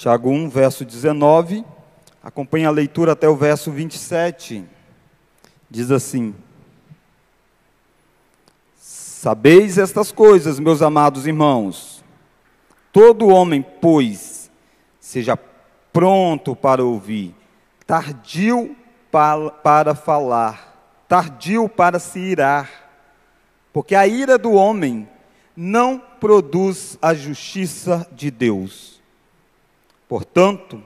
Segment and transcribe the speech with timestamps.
[0.00, 1.62] Tiago 1, verso 19.
[2.22, 4.64] Acompanhe a leitura até o verso 27.
[5.68, 6.34] Diz assim:
[8.78, 12.02] Sabeis estas coisas, meus amados irmãos.
[12.90, 14.50] Todo homem, pois,
[14.98, 15.38] seja
[15.92, 17.34] pronto para ouvir,
[17.86, 18.74] tardio
[19.12, 22.70] para, para falar, tardio para se irar,
[23.70, 25.06] porque a ira do homem
[25.54, 28.99] não produz a justiça de Deus.
[30.10, 30.82] Portanto,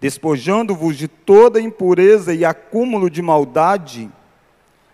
[0.00, 4.10] despojando-vos de toda impureza e acúmulo de maldade,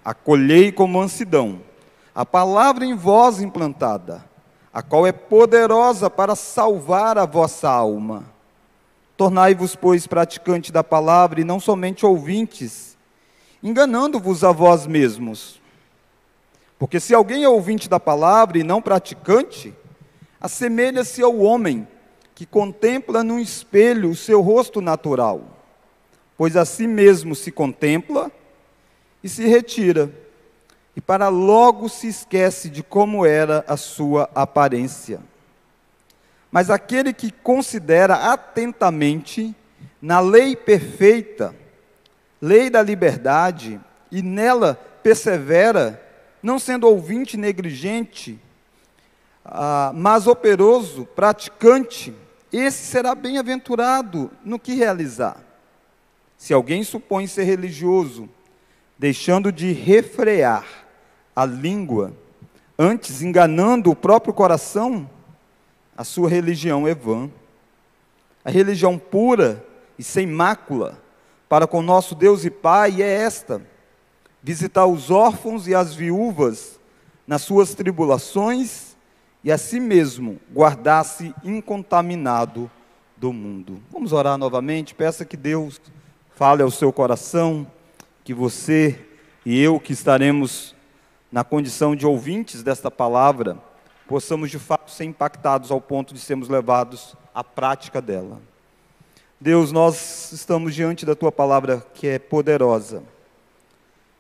[0.04, 1.60] acolhei com mansidão
[2.12, 4.24] a palavra em vós implantada,
[4.74, 8.24] a qual é poderosa para salvar a vossa alma.
[9.16, 12.98] Tornai-vos, pois, praticantes da palavra e não somente ouvintes,
[13.62, 15.60] enganando-vos a vós mesmos.
[16.80, 19.72] Porque se alguém é ouvinte da palavra e não praticante,
[20.40, 21.86] assemelha-se ao homem
[22.38, 25.42] que contempla num espelho o seu rosto natural,
[26.36, 28.30] pois a si mesmo se contempla
[29.24, 30.08] e se retira,
[30.94, 35.18] e para logo se esquece de como era a sua aparência.
[36.48, 39.52] Mas aquele que considera atentamente
[40.00, 41.52] na lei perfeita,
[42.40, 43.80] lei da liberdade,
[44.12, 46.00] e nela persevera,
[46.40, 48.38] não sendo ouvinte negligente,
[49.44, 52.14] ah, mas operoso, praticante,
[52.52, 55.36] esse será bem-aventurado no que realizar.
[56.36, 58.28] Se alguém supõe ser religioso,
[58.98, 60.66] deixando de refrear
[61.34, 62.12] a língua,
[62.78, 65.08] antes enganando o próprio coração,
[65.96, 67.30] a sua religião é vã.
[68.44, 69.64] A religião pura
[69.98, 70.98] e sem mácula
[71.48, 73.60] para com nosso Deus e Pai é esta:
[74.42, 76.78] visitar os órfãos e as viúvas
[77.26, 78.87] nas suas tribulações
[79.42, 82.70] e a si mesmo guardasse incontaminado
[83.16, 83.80] do mundo.
[83.90, 85.80] Vamos orar novamente, peça que Deus
[86.34, 87.66] fale ao seu coração,
[88.24, 89.04] que você
[89.44, 90.74] e eu que estaremos
[91.30, 93.58] na condição de ouvintes desta palavra,
[94.06, 98.40] possamos de fato ser impactados ao ponto de sermos levados à prática dela.
[99.40, 103.02] Deus, nós estamos diante da tua palavra que é poderosa.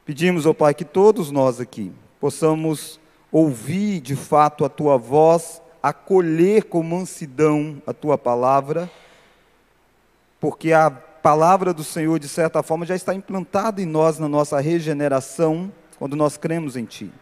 [0.04, 6.64] Pedimos, ó Pai, que todos nós aqui possamos ouvir de fato a tua voz, acolher
[6.64, 8.90] com mansidão a tua palavra,
[10.40, 14.60] porque a palavra do Senhor, de certa forma, já está implantada em nós, na nossa
[14.60, 17.12] regeneração, quando nós cremos em Ti.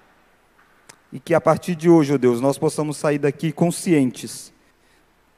[1.13, 4.53] E que a partir de hoje, ó oh Deus, nós possamos sair daqui conscientes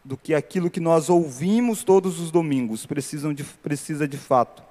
[0.04, 4.62] do que aquilo que nós ouvimos todos os domingos precisam de, precisa de fato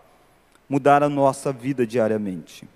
[0.67, 2.67] mudar a nossa vida diariamente.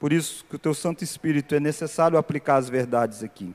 [0.00, 3.54] Por isso que o teu Santo Espírito é necessário aplicar as verdades aqui.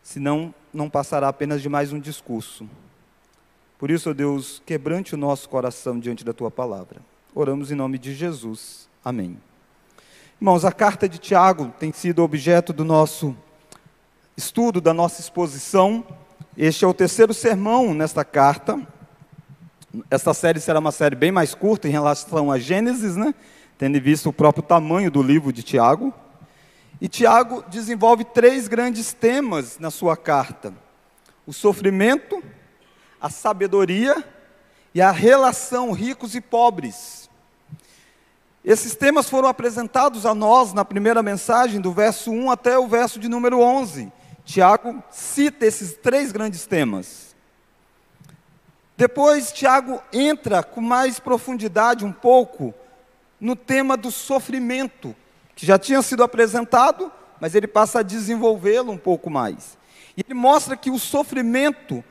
[0.00, 2.68] Senão, não passará apenas de mais um discurso.
[3.76, 7.02] Por isso, ó Deus, quebrante o nosso coração diante da tua palavra.
[7.34, 8.88] Oramos em nome de Jesus.
[9.04, 9.36] Amém.
[10.40, 13.36] Irmãos, a carta de Tiago tem sido objeto do nosso
[14.36, 16.06] estudo, da nossa exposição.
[16.56, 18.80] Este é o terceiro sermão nesta carta.
[20.08, 23.34] Esta série será uma série bem mais curta em relação a Gênesis, né?
[23.82, 26.14] Tendo visto o próprio tamanho do livro de Tiago.
[27.00, 30.72] E Tiago desenvolve três grandes temas na sua carta:
[31.44, 32.40] o sofrimento,
[33.20, 34.24] a sabedoria
[34.94, 37.28] e a relação ricos e pobres.
[38.64, 43.18] Esses temas foram apresentados a nós na primeira mensagem, do verso 1 até o verso
[43.18, 44.12] de número 11.
[44.44, 47.34] Tiago cita esses três grandes temas.
[48.96, 52.72] Depois, Tiago entra com mais profundidade um pouco
[53.42, 55.16] no tema do sofrimento,
[55.56, 57.10] que já tinha sido apresentado,
[57.40, 59.76] mas ele passa a desenvolvê-lo um pouco mais.
[60.16, 62.04] E ele mostra que o sofrimento,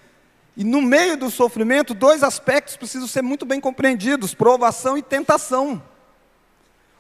[0.58, 5.82] e no meio do sofrimento, dois aspectos precisam ser muito bem compreendidos: provação e tentação.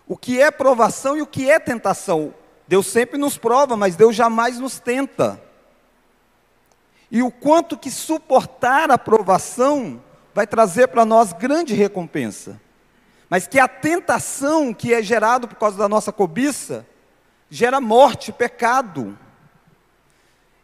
[0.07, 2.33] O que é provação e o que é tentação?
[2.65, 5.41] Deus sempre nos prova, mas Deus jamais nos tenta.
[7.11, 10.01] E o quanto que suportar a provação
[10.33, 12.57] vai trazer para nós grande recompensa
[13.31, 16.85] mas que a tentação que é gerado por causa da nossa cobiça
[17.49, 19.17] gera morte, pecado.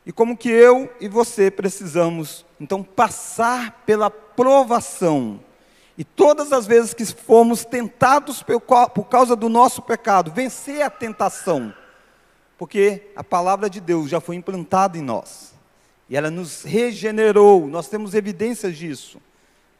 [0.05, 5.39] E como que eu e você precisamos então passar pela provação.
[5.97, 11.73] E todas as vezes que fomos tentados por causa do nosso pecado, vencer a tentação,
[12.57, 15.53] porque a palavra de Deus já foi implantada em nós,
[16.09, 19.21] e ela nos regenerou, nós temos evidências disso.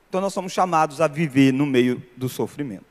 [0.10, 2.86] Então nós somos chamados a viver no meio do sofrimento.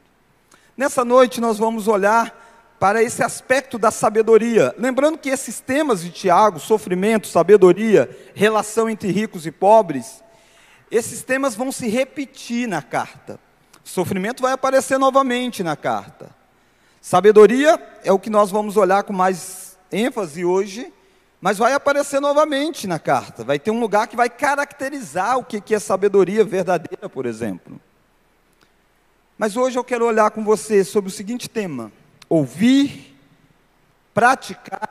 [0.77, 2.45] Nessa noite nós vamos olhar
[2.79, 4.75] para esse aspecto da sabedoria.
[4.79, 10.23] Lembrando que esses temas de Tiago, sofrimento, sabedoria, relação entre ricos e pobres,
[10.91, 13.41] esses temas vão se repetir na carta.
[13.83, 16.31] Sofrimento vai aparecer novamente na carta.
[17.01, 20.93] Sabedoria é o que nós vamos olhar com mais ênfase hoje,
[21.41, 23.45] mas vai aparecer novamente na carta.
[23.45, 27.81] Vai ter um lugar que vai caracterizar o que é sabedoria verdadeira, por exemplo.
[29.39, 31.93] Mas hoje eu quero olhar com você sobre o seguinte tema:
[32.29, 33.17] ouvir,
[34.15, 34.91] praticar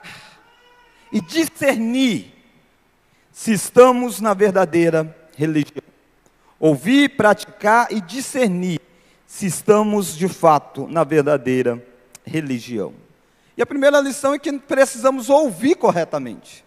[1.12, 2.32] e discernir
[3.32, 5.84] se estamos na verdadeira religião.
[6.60, 8.80] Ouvir, praticar e discernir
[9.28, 11.84] se estamos de fato na verdadeira
[12.24, 12.94] religião.
[13.58, 16.66] E a primeira lição é que precisamos ouvir corretamente.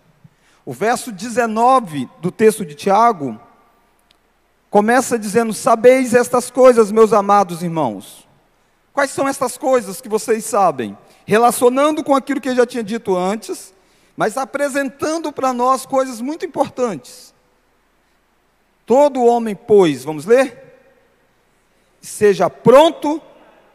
[0.65, 3.39] O verso 19 do texto de Tiago
[4.71, 8.27] começa dizendo: Sabeis estas coisas, meus amados irmãos.
[8.93, 10.97] Quais são estas coisas que vocês sabem?
[11.25, 13.73] Relacionando com aquilo que eu já tinha dito antes,
[14.17, 17.33] mas apresentando para nós coisas muito importantes.
[18.85, 20.65] Todo homem, pois, vamos ler?
[22.01, 23.21] Seja pronto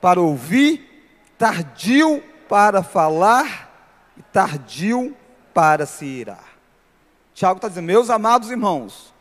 [0.01, 1.07] para ouvir,
[1.37, 2.21] tardio
[2.53, 5.17] para falar e tardio
[5.55, 6.53] para se irar.
[7.33, 9.11] Tiago está dizendo, meus amados irmãos,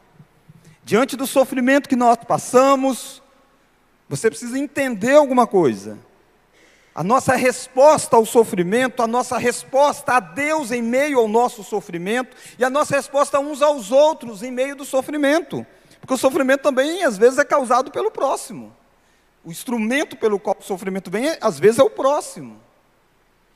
[0.84, 3.22] diante do sofrimento que nós passamos,
[4.06, 5.98] você precisa entender alguma coisa.
[6.94, 12.36] A nossa resposta ao sofrimento, a nossa resposta a Deus em meio ao nosso sofrimento,
[12.58, 15.66] e a nossa resposta uns aos outros em meio do sofrimento.
[16.00, 18.76] Porque o sofrimento também, às vezes, é causado pelo próximo.
[19.42, 22.60] O instrumento pelo qual o sofrimento vem, às vezes, é o próximo.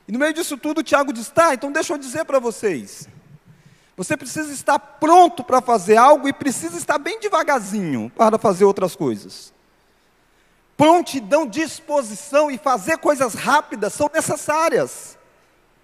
[0.07, 3.07] E no meio disso tudo, Tiago diz: tá, então deixa eu dizer para vocês.
[3.95, 8.95] Você precisa estar pronto para fazer algo e precisa estar bem devagarzinho para fazer outras
[8.95, 9.53] coisas
[10.77, 15.17] prontidão, disposição e fazer coisas rápidas são necessárias.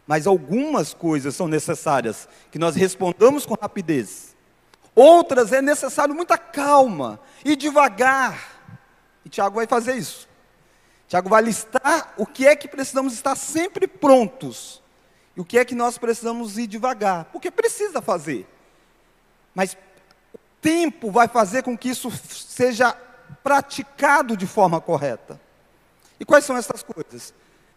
[0.06, 4.36] Mas algumas coisas são necessárias que nós respondamos com rapidez.
[4.96, 8.52] Outras é necessário muita calma e devagar.
[9.26, 10.30] E Tiago vai fazer isso.
[11.14, 14.82] Tiago vai listar o que é que precisamos estar sempre prontos
[15.38, 18.48] e o que é que nós precisamos ir devagar, porque precisa fazer.
[19.54, 19.78] Mas
[20.34, 22.98] o tempo vai fazer com que isso seja
[23.44, 25.40] praticado de forma correta.
[26.20, 27.32] E quais são essas coisas?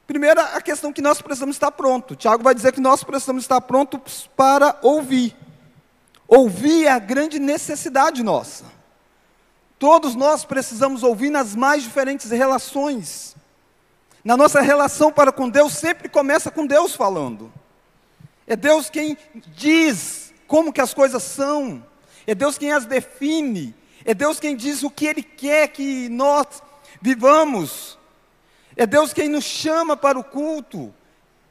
[0.06, 2.17] Primeiro, a questão que nós precisamos estar prontos.
[2.17, 5.37] Tiago vai dizer que nós precisamos estar prontos para ouvir.
[6.27, 8.65] Ouvir é a grande necessidade nossa.
[9.78, 13.37] Todos nós precisamos ouvir nas mais diferentes relações.
[14.25, 17.52] Na nossa relação para com Deus, sempre começa com Deus falando.
[18.46, 19.17] É Deus quem
[19.55, 21.84] diz como que as coisas são.
[22.26, 23.75] É Deus quem as define.
[24.05, 26.62] É Deus quem diz o que Ele quer que nós
[27.00, 27.99] vivamos.
[28.76, 30.93] É Deus quem nos chama para o culto.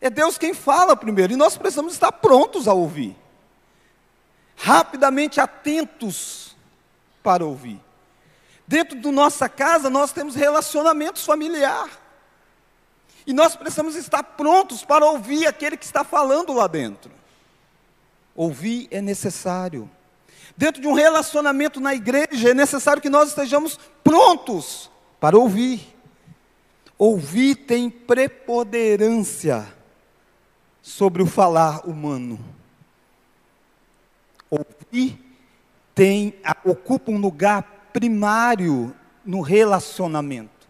[0.02, 1.34] É Deus quem fala primeiro.
[1.34, 3.16] E nós precisamos estar prontos a ouvir.
[4.56, 6.56] Rapidamente atentos
[7.22, 7.85] para ouvir.
[8.68, 11.90] Dentro da nossa casa, nós temos relacionamentos familiar.
[13.28, 17.12] E nós precisamos estar prontos para ouvir aquele que está falando lá dentro.
[18.36, 19.90] Ouvir é necessário.
[20.58, 24.90] Dentro de um relacionamento na igreja, é necessário que nós estejamos prontos
[25.20, 25.96] para ouvir.
[26.98, 29.68] Ouvir tem preponderância
[30.82, 32.40] sobre o falar humano.
[34.50, 35.20] Ouvir
[35.94, 38.94] tem, ocupa um lugar primário
[39.26, 40.68] no relacionamento.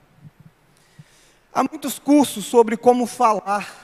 [1.52, 3.84] Há muitos cursos sobre como falar,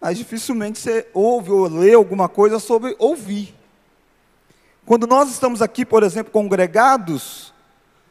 [0.00, 3.54] mas dificilmente você ouve ou lê alguma coisa sobre ouvir.
[4.86, 7.52] Quando nós estamos aqui, por exemplo, congregados,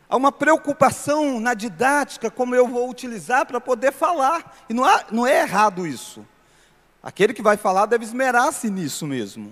[0.07, 4.55] há uma preocupação na didática, como eu vou utilizar para poder falar.
[4.69, 6.23] E não, há, não é errado isso.
[7.01, 9.51] Aquele que vai falar deve esmerar-se nisso mesmo.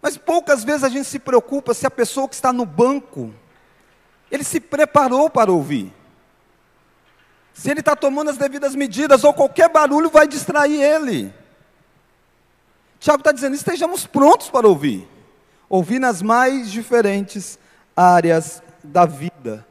[0.00, 3.34] Mas poucas vezes a gente se preocupa se a pessoa que está no banco,
[4.30, 5.92] ele se preparou para ouvir.
[7.52, 11.34] Se ele está tomando as devidas medidas, ou qualquer barulho vai distrair ele.
[13.00, 15.08] Tiago está dizendo: estejamos prontos para ouvir
[15.68, 17.58] ouvir nas mais diferentes
[17.94, 19.66] áreas da vida.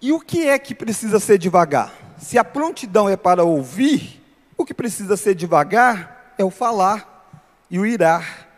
[0.00, 1.92] E o que é que precisa ser devagar?
[2.18, 4.22] Se a prontidão é para ouvir,
[4.56, 7.15] o que precisa ser devagar é o falar
[7.70, 8.48] e o irar.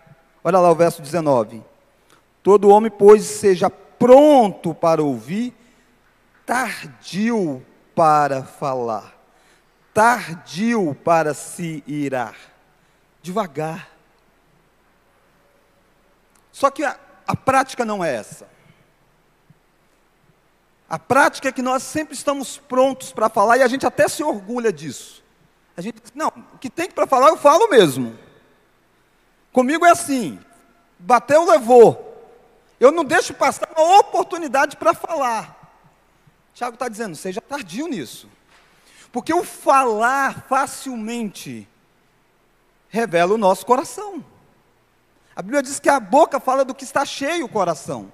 [0.43, 1.63] Olha lá o verso 19.
[2.43, 5.55] Todo homem, pois, seja pronto para ouvir,
[6.47, 9.15] tardio para falar,
[9.93, 12.37] tardio para se irar.
[13.21, 13.89] Devagar.
[16.53, 18.49] Só que a, a prática não é essa.
[20.89, 24.23] A prática é que nós sempre estamos prontos para falar e a gente até se
[24.23, 25.23] orgulha disso.
[25.77, 28.19] A gente diz, não, o que tem para falar eu falo mesmo.
[29.59, 30.39] Comigo é assim,
[31.01, 32.33] bateu, levou.
[32.79, 35.75] Eu não deixo passar uma oportunidade para falar.
[36.55, 38.29] Tiago está dizendo, seja tardio nisso.
[39.11, 41.67] Porque o falar facilmente
[42.89, 44.25] revela o nosso coração.
[45.35, 48.13] A Bíblia diz que a boca fala do que está cheio o coração.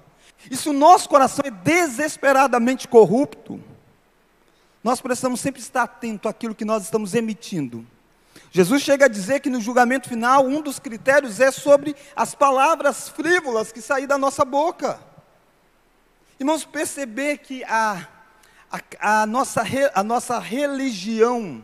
[0.49, 3.63] E se o nosso coração é desesperadamente corrupto,
[4.83, 7.85] nós precisamos sempre estar atento àquilo que nós estamos emitindo.
[8.55, 13.09] Jesus chega a dizer que no julgamento final, um dos critérios é sobre as palavras
[13.09, 14.97] frívolas que saem da nossa boca.
[16.39, 18.07] Irmãos, perceber que a,
[18.71, 19.61] a, a, nossa,
[19.93, 21.61] a nossa religião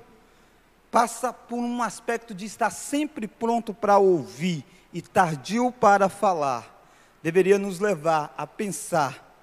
[0.91, 6.83] passa por um aspecto de estar sempre pronto para ouvir e tardio para falar,
[7.23, 9.33] deveria nos levar a pensar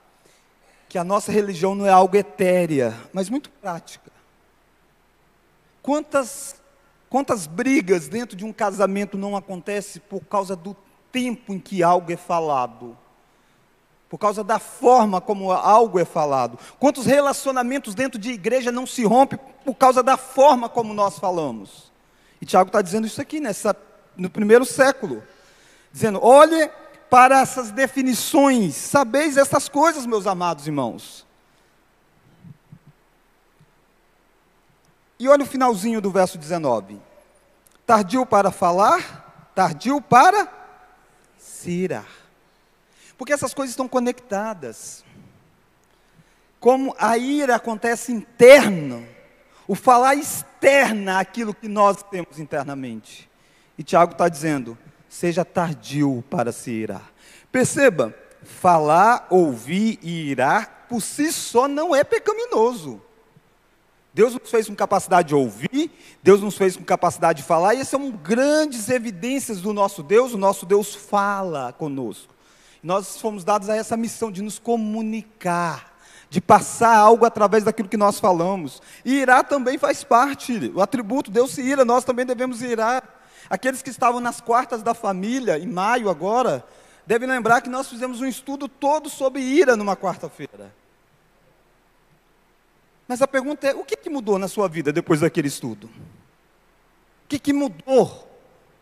[0.87, 4.13] que a nossa religião não é algo etérea, mas muito prática.
[5.81, 6.58] Quantas,
[7.09, 10.77] quantas brigas dentro de um casamento não acontecem por causa do
[11.11, 12.97] tempo em que algo é falado?
[14.09, 16.59] Por causa da forma como algo é falado.
[16.79, 21.93] Quantos relacionamentos dentro de igreja não se rompem por causa da forma como nós falamos?
[22.41, 23.77] E Tiago está dizendo isso aqui nessa,
[24.17, 25.23] no primeiro século.
[25.93, 26.71] Dizendo, olhe
[27.11, 28.75] para essas definições.
[28.75, 31.28] Sabeis essas coisas, meus amados irmãos.
[35.19, 37.01] E olha o finalzinho do verso 19.
[37.85, 40.49] Tardio para falar, tardio para
[41.37, 42.09] se irar.
[43.17, 45.05] Porque essas coisas estão conectadas.
[46.61, 49.07] Como a ira acontece interno,
[49.67, 53.29] o falar externa aquilo que nós temos internamente.
[53.77, 57.11] E Tiago está dizendo: seja tardio para se irar.
[57.51, 63.03] Perceba, falar, ouvir e irar por si só não é pecaminoso.
[64.19, 65.93] Deus nos fez com capacidade de ouvir,
[66.25, 70.35] Deus nos fez com capacidade de falar, e essas são grandes evidências do nosso Deus.
[70.35, 72.35] O nosso Deus fala conosco.
[72.83, 75.97] Nós fomos dados a essa missão de nos comunicar,
[76.29, 78.83] de passar algo através daquilo que nós falamos.
[79.05, 83.05] E irar também faz parte, o atributo, Deus se ira, nós também devemos irar.
[83.49, 86.67] Aqueles que estavam nas quartas da família, em maio agora,
[87.07, 90.77] devem lembrar que nós fizemos um estudo todo sobre ira numa quarta-feira.
[93.09, 95.87] Mas a pergunta é: o que, que mudou na sua vida depois daquele estudo?
[95.87, 98.31] O que, que mudou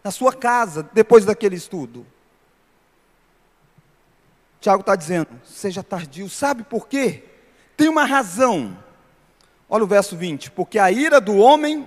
[0.02, 2.04] na sua casa depois daquele estudo?
[4.60, 6.28] Tiago está dizendo: seja tardio.
[6.28, 7.22] Sabe por quê?
[7.76, 8.76] Tem uma razão.
[9.68, 11.86] Olha o verso 20: porque a ira do homem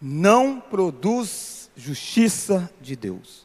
[0.00, 3.44] não produz justiça de Deus.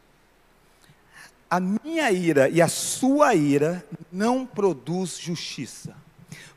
[1.49, 6.00] A minha ira e a sua ira não produz justiça.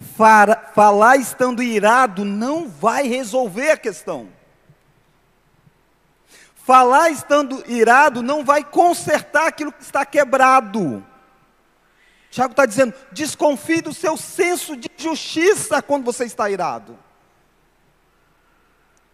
[0.04, 4.28] Falar estando irado não vai resolver a questão.
[6.54, 11.04] Falar estando irado não vai consertar aquilo que está quebrado.
[12.30, 16.98] Tiago está dizendo: desconfie do seu senso de justiça quando você está irado.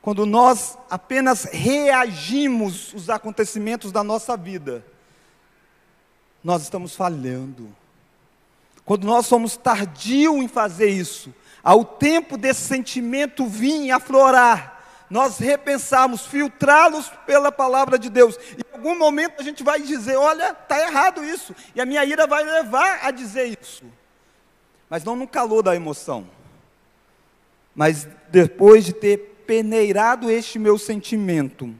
[0.00, 4.84] Quando nós apenas reagimos os acontecimentos da nossa vida,
[6.42, 7.74] nós estamos falhando.
[8.90, 11.32] Quando nós somos tardios em fazer isso,
[11.62, 18.36] ao tempo desse sentimento vir aflorar, nós repensarmos, filtrá-los pela palavra de Deus.
[18.58, 21.54] E em algum momento a gente vai dizer: olha, está errado isso.
[21.72, 23.84] E a minha ira vai levar a dizer isso.
[24.88, 26.26] Mas não no calor da emoção.
[27.72, 31.72] Mas depois de ter peneirado este meu sentimento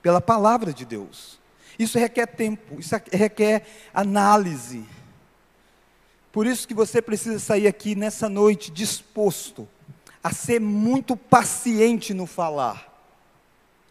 [0.00, 1.40] pela palavra de Deus.
[1.76, 4.86] Isso requer tempo, isso requer análise.
[6.32, 9.68] Por isso que você precisa sair aqui nessa noite disposto
[10.24, 12.90] a ser muito paciente no falar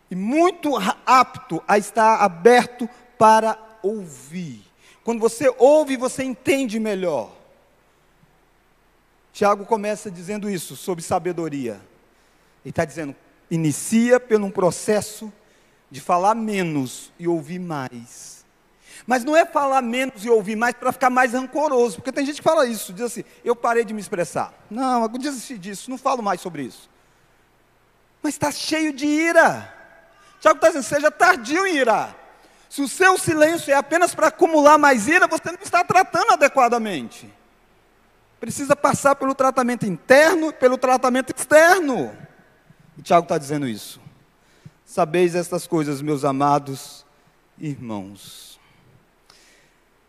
[0.10, 0.72] e muito
[1.06, 4.62] apto a estar aberto para ouvir.
[5.04, 7.32] Quando você ouve, você entende melhor.
[9.32, 11.82] Tiago começa dizendo isso sobre sabedoria.
[12.64, 13.16] Ele está dizendo:
[13.50, 15.32] inicia por um processo
[15.90, 18.41] de falar menos e ouvir mais.
[19.08, 22.38] Mas não é falar menos e ouvir mais para ficar mais rancoroso, porque tem gente
[22.38, 24.54] que fala isso, diz assim: eu parei de me expressar.
[24.70, 26.90] Não, desisti disso, não falo mais sobre isso.
[28.22, 29.74] Mas está cheio de ira.
[30.40, 32.16] Tiago está dizendo: seja tardio em ira.
[32.70, 37.32] Se o seu silêncio é apenas para acumular mais ira, você não está tratando adequadamente.
[38.40, 42.16] Precisa passar pelo tratamento interno e pelo tratamento externo.
[42.98, 44.00] E Tiago está dizendo isso.
[44.86, 47.06] Sabeis estas coisas, meus amados
[47.58, 48.51] irmãos.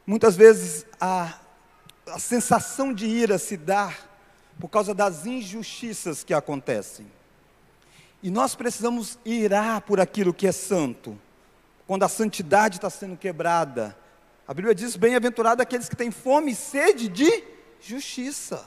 [0.06, 1.38] Muitas vezes a,
[2.06, 3.94] a sensação de ira se dá
[4.60, 7.06] por causa das injustiças que acontecem.
[8.22, 11.18] E nós precisamos irar por aquilo que é santo.
[11.86, 13.96] Quando a santidade está sendo quebrada,
[14.46, 17.44] A Bíblia diz: bem-aventurado aqueles que têm fome e sede de
[17.80, 18.64] justiça.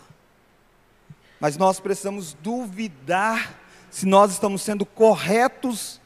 [1.39, 3.59] Mas nós precisamos duvidar
[3.91, 6.01] se nós estamos sendo corretos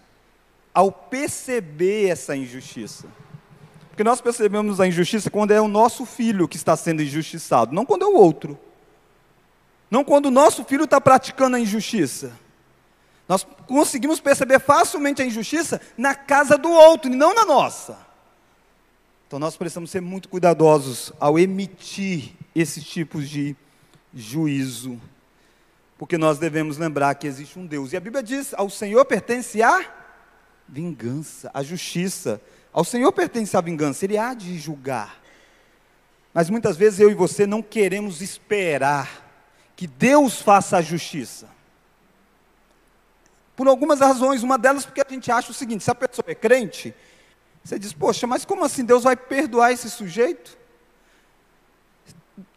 [0.73, 3.07] ao perceber essa injustiça.
[3.99, 7.85] Porque nós percebemos a injustiça quando é o nosso filho que está sendo injustiçado, não
[7.85, 8.57] quando é o outro.
[9.91, 12.31] Não quando o nosso filho está praticando a injustiça.
[13.27, 17.97] Nós conseguimos perceber facilmente a injustiça na casa do outro e não na nossa.
[19.27, 23.53] Então nós precisamos ser muito cuidadosos ao emitir esses tipos de
[24.13, 24.97] juízo.
[25.97, 27.91] Porque nós devemos lembrar que existe um Deus.
[27.91, 29.83] E a Bíblia diz: ao Senhor pertence a
[30.69, 32.41] vingança, a justiça.
[32.71, 35.19] Ao Senhor pertence a vingança, Ele há de julgar.
[36.33, 39.27] Mas muitas vezes eu e você não queremos esperar
[39.75, 41.49] que Deus faça a justiça.
[43.55, 46.35] Por algumas razões, uma delas porque a gente acha o seguinte: se a pessoa é
[46.35, 46.93] crente,
[47.63, 50.57] você diz, poxa, mas como assim Deus vai perdoar esse sujeito?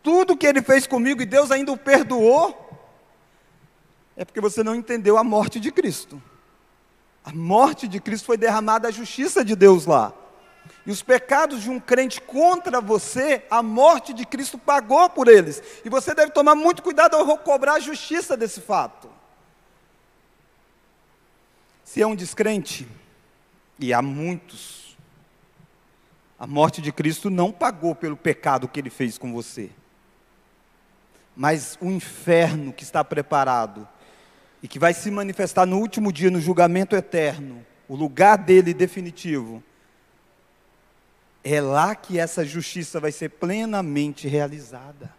[0.02, 2.58] Tudo que ele fez comigo e Deus ainda o perdoou,
[4.16, 6.22] é porque você não entendeu a morte de Cristo.
[7.24, 10.12] A morte de Cristo foi derramada a justiça de Deus lá.
[10.84, 15.62] E os pecados de um crente contra você, a morte de Cristo pagou por eles.
[15.84, 19.08] E você deve tomar muito cuidado ao cobrar a justiça desse fato.
[21.84, 22.88] Se é um descrente,
[23.78, 24.96] e há muitos,
[26.38, 29.70] a morte de Cristo não pagou pelo pecado que ele fez com você.
[31.36, 33.88] Mas o inferno que está preparado
[34.62, 39.62] e que vai se manifestar no último dia, no julgamento eterno, o lugar dele definitivo,
[41.42, 45.12] é lá que essa justiça vai ser plenamente realizada.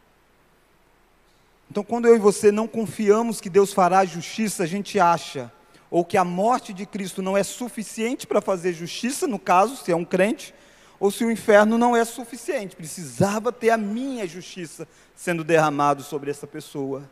[1.69, 5.51] Então, quando eu e você não confiamos que Deus fará justiça, a gente acha
[5.93, 9.91] ou que a morte de Cristo não é suficiente para fazer justiça, no caso, se
[9.91, 10.51] é um crente,
[10.99, 16.31] ou se o inferno não é suficiente, precisava ter a minha justiça sendo derramado sobre
[16.31, 17.07] essa pessoa.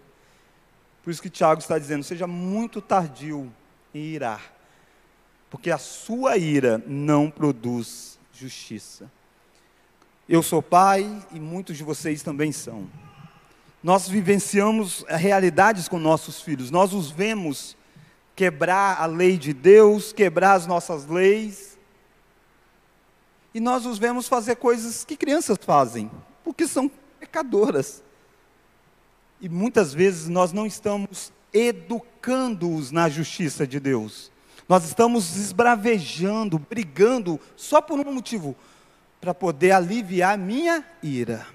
[1.03, 3.51] Por isso que Tiago está dizendo: seja muito tardio
[3.93, 4.53] em irar,
[5.49, 9.11] porque a sua ira não produz justiça.
[10.29, 12.87] Eu sou pai e muitos de vocês também são.
[13.83, 17.75] Nós vivenciamos realidades com nossos filhos, nós os vemos
[18.35, 21.77] quebrar a lei de Deus, quebrar as nossas leis.
[23.53, 26.09] E nós os vemos fazer coisas que crianças fazem,
[26.43, 28.01] porque são pecadoras.
[29.41, 34.31] E muitas vezes nós não estamos educando-os na justiça de Deus.
[34.69, 38.55] Nós estamos esbravejando, brigando, só por um motivo:
[39.19, 41.45] para poder aliviar minha ira.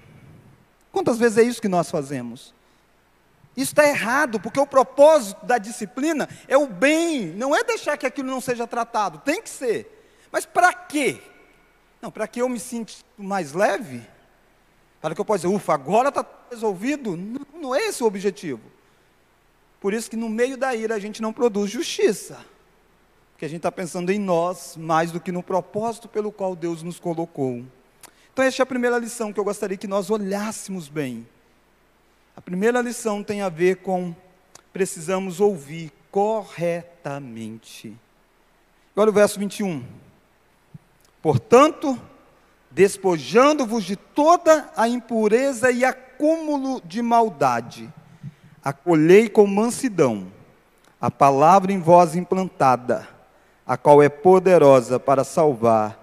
[0.91, 2.53] Quantas vezes é isso que nós fazemos?
[3.55, 8.05] Isso está errado, porque o propósito da disciplina é o bem, não é deixar que
[8.05, 10.11] aquilo não seja tratado, tem que ser.
[10.31, 11.19] Mas para quê?
[11.99, 14.05] Não, para que eu me sinta mais leve?
[15.01, 17.15] Para que eu possa dizer, ufa, agora está resolvido?
[17.15, 18.61] Não, não é esse o objetivo.
[19.79, 22.39] Por isso que no meio da ira a gente não produz justiça.
[23.31, 26.81] Porque a gente está pensando em nós mais do que no propósito pelo qual Deus
[26.81, 27.63] nos colocou.
[28.33, 31.27] Então, esta é a primeira lição que eu gostaria que nós olhássemos bem.
[32.35, 34.15] A primeira lição tem a ver com
[34.73, 37.95] precisamos ouvir corretamente.
[38.95, 39.83] Olha o verso 21.
[41.21, 41.99] Portanto,
[42.77, 47.91] despojando-vos de toda a impureza e acúmulo de maldade,
[48.63, 50.31] acolhei com mansidão
[51.01, 53.07] a palavra em vós implantada,
[53.65, 55.97] a qual é poderosa para salvar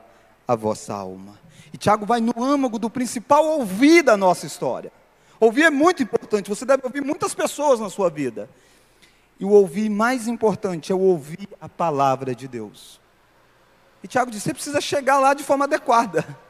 [0.49, 1.39] a vossa alma.
[1.73, 4.91] E Tiago vai no âmago do principal ouvir da nossa história.
[5.39, 8.51] Ouvir é muito importante, você deve ouvir muitas pessoas na sua vida.
[9.39, 13.01] E o ouvir mais importante é o ouvir a palavra de Deus.
[14.03, 16.43] E Tiago disse: você precisa chegar lá de forma adequada.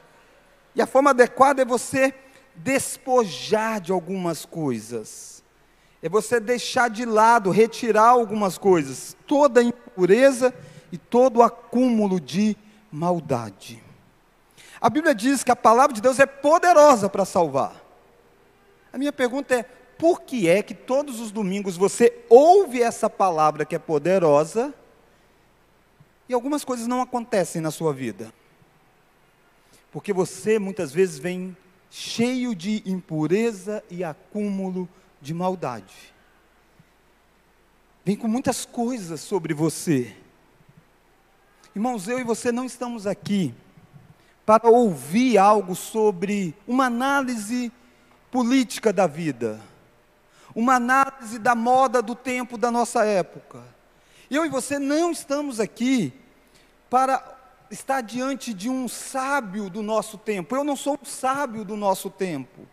[0.75, 2.15] E a forma adequada é você
[2.57, 5.43] despojar de algumas coisas.
[6.03, 10.55] É você deixar de lado, retirar algumas coisas, toda a impureza
[10.93, 12.57] e todo o acúmulo de
[12.91, 13.83] maldade.
[14.81, 17.83] A Bíblia diz que a palavra de Deus é poderosa para salvar.
[18.93, 19.63] A minha pergunta é:
[19.99, 24.75] por que é que todos os domingos você ouve essa palavra que é poderosa
[26.29, 28.33] e algumas coisas não acontecem na sua vida?
[29.95, 31.57] Porque você muitas vezes vem
[31.89, 34.89] cheio de impureza e acúmulo
[35.23, 36.13] de maldade.
[38.05, 40.17] Vem com muitas coisas sobre você.
[41.77, 43.55] Irmãos, eu e você não estamos aqui
[44.45, 47.71] para ouvir algo sobre uma análise
[48.33, 49.61] política da vida,
[50.57, 53.63] uma análise da moda do tempo da nossa época.
[54.29, 56.13] Eu e você não estamos aqui
[56.91, 57.34] para
[57.71, 60.55] está diante de um sábio do nosso tempo.
[60.55, 62.67] Eu não sou o sábio do nosso tempo.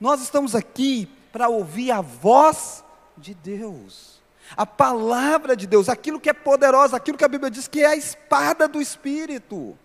[0.00, 2.84] Nós estamos aqui para ouvir a voz
[3.16, 4.20] de Deus,
[4.56, 7.86] a palavra de Deus, aquilo que é poderoso, aquilo que a Bíblia diz que é
[7.86, 9.78] a espada do Espírito.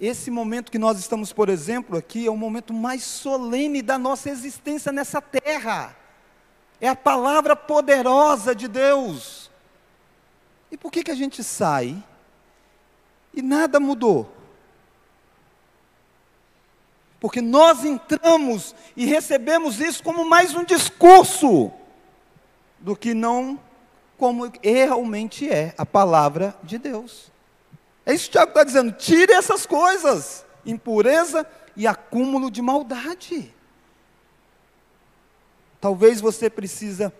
[0.00, 4.30] Esse momento que nós estamos, por exemplo, aqui, é o momento mais solene da nossa
[4.30, 5.96] existência nessa terra.
[6.80, 9.50] É a palavra poderosa de Deus.
[10.70, 12.00] E por que, que a gente sai
[13.32, 14.34] e nada mudou?
[17.20, 21.72] Porque nós entramos e recebemos isso como mais um discurso
[22.78, 23.58] do que não
[24.16, 27.30] como realmente é a palavra de Deus.
[28.04, 33.54] É isso que o Tiago está dizendo: tire essas coisas, impureza e acúmulo de maldade.
[35.80, 37.12] Talvez você precisa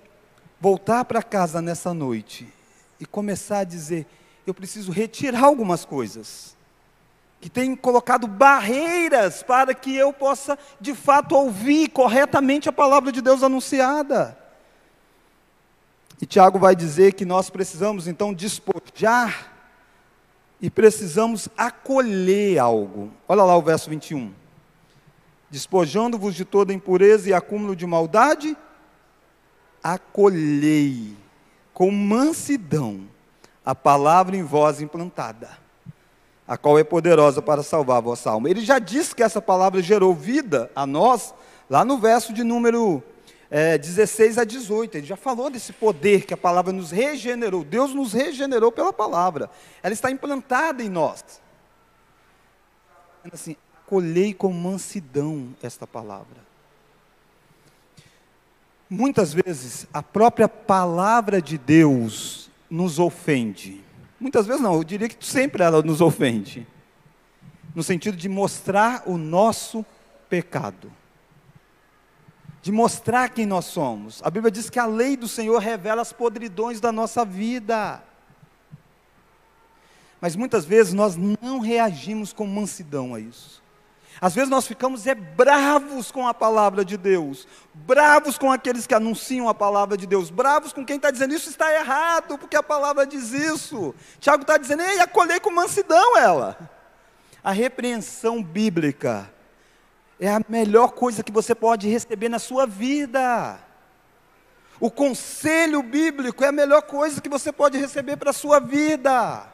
[0.61, 2.53] voltar para casa nessa noite
[2.99, 4.07] e começar a dizer:
[4.51, 6.57] eu preciso retirar algumas coisas
[7.41, 13.21] que têm colocado barreiras para que eu possa de fato ouvir corretamente a palavra de
[13.21, 14.37] Deus anunciada.
[16.21, 19.53] E Tiago vai dizer que nós precisamos então despojar
[20.61, 23.13] e precisamos acolher algo.
[23.29, 24.35] Olha lá o verso 21.
[25.49, 28.57] Despojando-vos de toda impureza e acúmulo de maldade,
[29.83, 31.17] acolhei
[31.73, 33.07] com mansidão
[33.69, 35.51] a palavra em vós implantada,
[36.47, 38.49] a qual é poderosa para salvar a vossa alma.
[38.49, 41.35] Ele já disse que essa palavra gerou vida a nós,
[41.69, 43.03] lá no verso de número
[43.51, 44.97] é, 16 a 18.
[44.97, 47.63] Ele já falou desse poder que a palavra nos regenerou.
[47.63, 49.51] Deus nos regenerou pela palavra.
[49.83, 51.23] Ela está implantada em nós.
[53.31, 53.55] Assim,
[53.85, 56.39] acolhei com mansidão esta palavra.
[58.89, 63.85] Muitas vezes a própria palavra de Deus nos ofende.
[64.19, 66.67] Muitas vezes não, eu diria que sempre ela nos ofende.
[67.75, 69.85] No sentido de mostrar o nosso
[70.29, 70.93] pecado
[72.69, 74.21] de mostrar quem nós somos.
[74.23, 78.03] A Bíblia diz que a lei do Senhor revela as podridões da nossa vida.
[80.21, 83.63] Mas muitas vezes nós não reagimos com mansidão a isso.
[84.21, 88.95] Às vezes nós ficamos é bravos com a palavra de Deus, bravos com aqueles que
[88.95, 92.63] anunciam a palavra de Deus, bravos com quem está dizendo isso está errado, porque a
[92.63, 93.95] palavra diz isso.
[94.19, 96.59] Tiago está dizendo, ei, acolhei com mansidão ela.
[97.45, 99.31] A repreensão bíblica
[100.19, 103.59] é a melhor coisa que você pode receber na sua vida.
[104.81, 109.47] O conselho bíblico é a melhor coisa que você pode receber para a sua vida.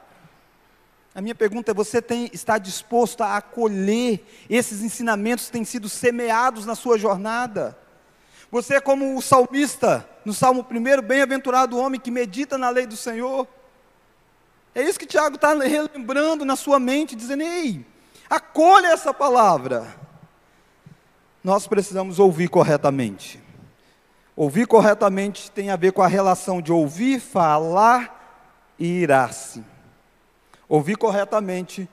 [1.14, 5.88] A minha pergunta é: você tem, está disposto a acolher esses ensinamentos que têm sido
[5.88, 7.78] semeados na sua jornada?
[8.50, 12.86] Você é como o salmista, no Salmo 1, bem-aventurado o homem que medita na lei
[12.86, 13.46] do Senhor.
[14.74, 17.86] É isso que Tiago está relembrando na sua mente, dizendo: ei,
[18.28, 20.04] acolha essa palavra
[21.44, 23.38] nós precisamos ouvir corretamente.
[24.34, 29.62] Ouvir corretamente tem a ver com a relação de ouvir, falar e irar-se.
[30.68, 31.88] Ouvir corretamente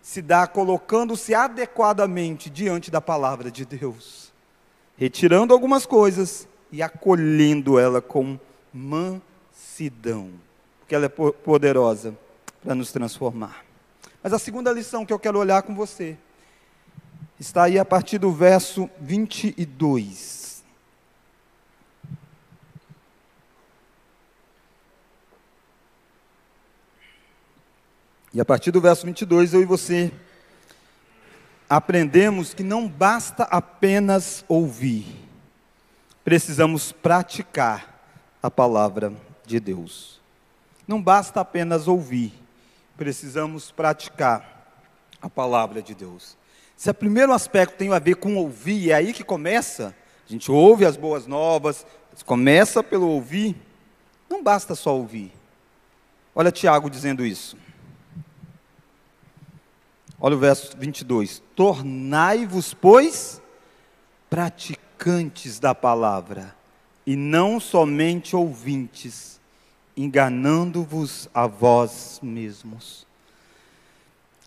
[0.00, 4.32] se dá colocando-se adequadamente diante da palavra de Deus,
[4.96, 8.38] retirando algumas coisas e acolhendo ela com
[8.72, 10.30] mansidão,
[10.80, 12.16] porque ela é poderosa
[12.62, 13.64] para nos transformar.
[14.22, 16.16] Mas a segunda lição que eu quero olhar com você
[17.38, 20.41] está aí a partir do verso 22.
[28.34, 30.10] E a partir do verso 22, eu e você
[31.68, 35.06] aprendemos que não basta apenas ouvir,
[36.24, 38.02] precisamos praticar
[38.42, 39.12] a palavra
[39.44, 40.18] de Deus.
[40.88, 42.32] Não basta apenas ouvir,
[42.96, 44.66] precisamos praticar
[45.20, 46.36] a palavra de Deus.
[46.74, 49.94] Se o primeiro aspecto tem a ver com ouvir, é aí que começa,
[50.26, 51.86] a gente ouve as boas novas,
[52.24, 53.54] começa pelo ouvir,
[54.28, 55.32] não basta só ouvir.
[56.34, 57.56] Olha Tiago dizendo isso.
[60.24, 61.42] Olha o verso 22.
[61.56, 63.42] Tornai-vos, pois,
[64.30, 66.54] praticantes da palavra,
[67.04, 69.40] e não somente ouvintes,
[69.96, 73.04] enganando-vos a vós mesmos.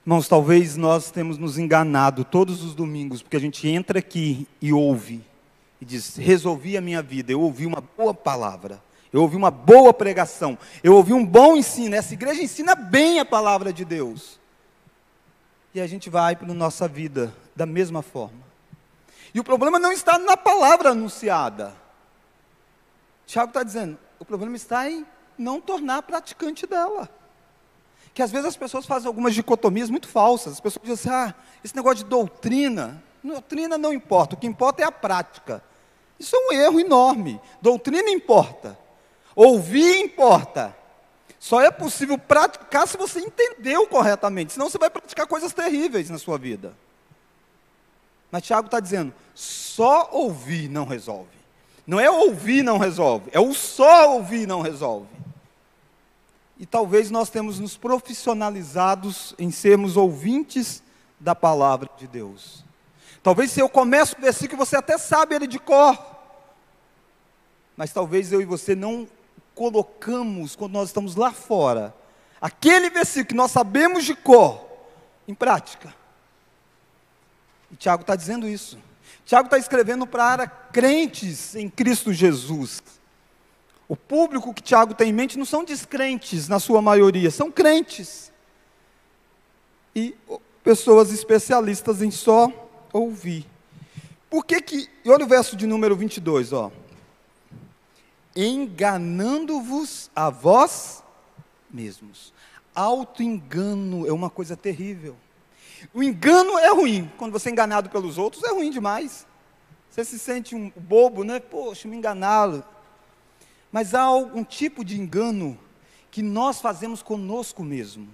[0.06, 4.72] Irmãos, talvez nós temos nos enganado todos os domingos, porque a gente entra aqui e
[4.72, 5.22] ouve,
[5.82, 9.94] e diz: resolvi a minha vida, eu ouvi uma boa palavra, eu ouvi uma boa
[9.94, 14.40] pregação, eu ouvi um bom ensino, essa igreja ensina bem a palavra de Deus.
[15.76, 18.40] E a gente vai para a nossa vida da mesma forma.
[19.34, 21.76] E o problema não está na palavra anunciada.
[23.26, 25.06] Tiago está dizendo: o problema está em
[25.38, 27.10] não tornar praticante dela.
[28.14, 30.54] que às vezes as pessoas fazem algumas dicotomias muito falsas.
[30.54, 34.82] As pessoas dizem assim: ah, esse negócio de doutrina, doutrina não importa, o que importa
[34.82, 35.62] é a prática.
[36.18, 37.38] Isso é um erro enorme.
[37.62, 38.80] Doutrina importa,
[39.36, 40.74] ouvir importa.
[41.46, 46.18] Só é possível praticar se você entendeu corretamente, senão você vai praticar coisas terríveis na
[46.18, 46.74] sua vida.
[48.32, 51.38] Mas Tiago está dizendo: só ouvir não resolve.
[51.86, 55.16] Não é ouvir não resolve, é o só ouvir não resolve.
[56.58, 60.82] E talvez nós temos nos profissionalizados em sermos ouvintes
[61.20, 62.66] da palavra de Deus.
[63.22, 65.96] Talvez se eu começo o versículo, você até sabe ele de cor.
[67.78, 69.08] Mas talvez eu e você não
[69.56, 71.96] colocamos, quando nós estamos lá fora,
[72.40, 74.64] aquele versículo que nós sabemos de cor,
[75.28, 75.96] em prática.
[77.72, 78.78] E Tiago está dizendo isso.
[79.26, 82.84] Tiago está escrevendo para crentes em Cristo Jesus.
[83.88, 88.32] O público que Tiago tem em mente não são descrentes, na sua maioria, são crentes.
[89.96, 90.16] E
[90.64, 92.52] pessoas especialistas em só
[92.92, 93.46] ouvir.
[94.30, 96.72] Por que que, olha o verso de número 22, ó.
[98.36, 101.04] Enganando-vos a vós
[101.70, 102.34] mesmos.
[102.74, 105.16] Auto-engano é uma coisa terrível.
[105.94, 107.10] O engano é ruim.
[107.18, 109.26] Quando você é enganado pelos outros, é ruim demais.
[109.90, 111.40] Você se sente um bobo, né?
[111.40, 112.64] Poxa, me enganaram.
[113.72, 115.58] Mas há algum tipo de engano
[116.12, 118.08] que nós fazemos conosco mesmo,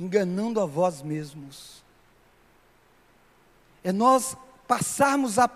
[0.00, 1.82] enganando a vós mesmos.
[3.82, 5.46] É nós passarmos a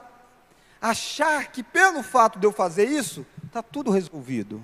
[0.81, 4.63] achar que pelo fato de eu fazer isso, está tudo resolvido.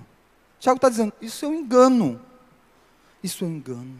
[0.59, 2.21] Tiago está dizendo, isso é um engano.
[3.23, 3.99] Isso é um engano.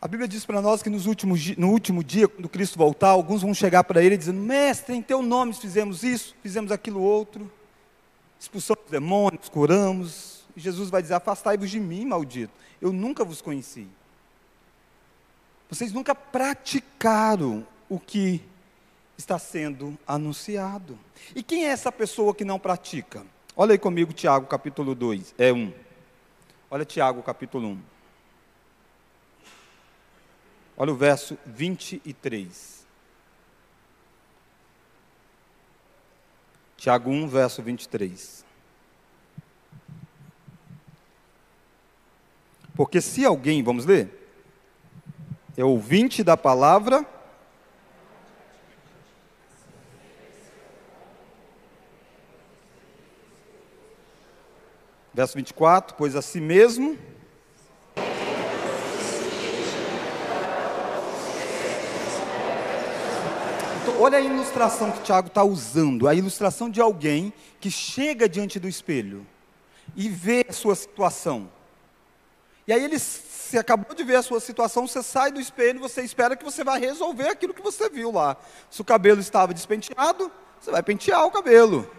[0.00, 3.42] A Bíblia diz para nós que nos últimos, no último dia, quando Cristo voltar, alguns
[3.42, 7.50] vão chegar para ele dizendo: Mestre, em teu nome fizemos isso, fizemos aquilo outro,
[8.38, 10.46] expulsamos demônios, curamos.
[10.54, 13.88] E Jesus vai dizer: Afastai-vos de mim, maldito, eu nunca vos conheci.
[15.68, 18.42] Vocês nunca praticaram o que
[19.16, 20.98] está sendo anunciado.
[21.34, 23.24] E quem é essa pessoa que não pratica?
[23.56, 25.72] Olha aí comigo, Tiago, capítulo 2, é 1.
[26.70, 27.82] Olha Tiago, capítulo 1.
[30.76, 32.84] Olha o verso 23.
[36.76, 38.44] Tiago 1, verso 23.
[42.74, 44.30] Porque se alguém, vamos ler,
[45.56, 47.06] é ouvinte da palavra,
[55.16, 56.98] verso 24, pois a si mesmo
[63.98, 68.68] olha a ilustração que Tiago está usando, a ilustração de alguém que chega diante do
[68.68, 69.26] espelho
[69.96, 71.50] e vê a sua situação.
[72.66, 76.02] E aí ele se acabou de ver a sua situação, você sai do espelho, você
[76.02, 78.36] espera que você vai resolver aquilo que você viu lá.
[78.68, 81.90] Se o cabelo estava despenteado, você vai pentear o cabelo.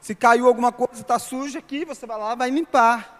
[0.00, 3.18] Se caiu alguma coisa, está suja aqui, você vai lá, vai limpar.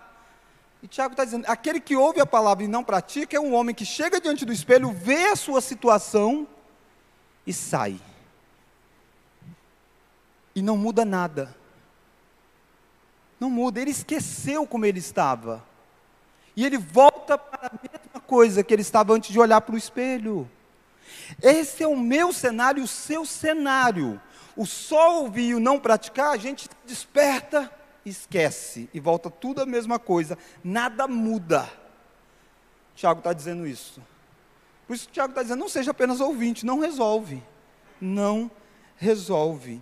[0.82, 3.74] E Tiago está dizendo: aquele que ouve a palavra e não pratica é um homem
[3.74, 6.46] que chega diante do espelho, vê a sua situação
[7.46, 8.00] e sai.
[10.54, 11.54] E não muda nada.
[13.38, 15.64] Não muda, ele esqueceu como ele estava.
[16.56, 19.78] E ele volta para a mesma coisa que ele estava antes de olhar para o
[19.78, 20.50] espelho.
[21.40, 24.20] Esse é o meu cenário, o seu cenário.
[24.58, 27.72] O só ouvir e o não praticar, a gente desperta,
[28.04, 30.36] esquece e volta tudo a mesma coisa.
[30.64, 31.70] Nada muda.
[32.92, 34.02] Tiago está dizendo isso.
[34.84, 37.40] Por isso que Tiago está dizendo, não seja apenas ouvinte, não resolve.
[38.00, 38.50] Não
[38.96, 39.80] resolve.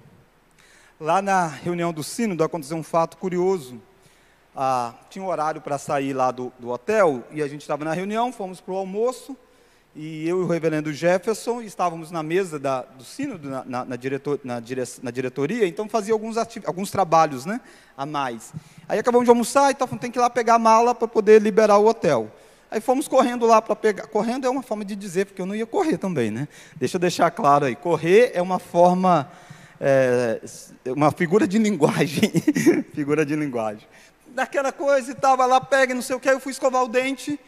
[1.01, 3.81] Lá na reunião do sínodo aconteceu um fato curioso.
[4.55, 7.95] Ah, tinha um horário para sair lá do, do, hotel e a gente estava na
[7.95, 9.35] reunião, fomos para o almoço
[9.97, 13.97] e eu e o reverendo Jefferson estávamos na mesa da, do sínodo, na, na, na,
[13.97, 17.63] diretor, dire, na diretoria, então fazia alguns, alguns trabalhos né,
[17.97, 18.53] a mais.
[18.87, 21.41] Aí acabamos de almoçar e tal, tem que ir lá pegar a mala para poder
[21.41, 22.31] liberar o hotel.
[22.71, 24.07] Aí fomos correndo lá para pegar.
[24.09, 26.47] Correndo é uma forma de dizer, porque eu não ia correr também, né?
[26.75, 27.75] Deixa eu deixar claro aí.
[27.77, 29.31] Correr é uma forma,
[29.81, 30.41] é,
[30.89, 32.31] uma figura de linguagem.
[32.93, 33.87] figura de linguagem.
[34.27, 37.41] Daquela coisa e estava lá, pega, não sei o que, eu fui escovar o dente.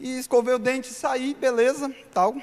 [0.00, 2.34] E escovei o dente saí, beleza, tal.